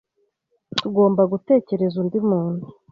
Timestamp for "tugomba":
0.77-1.21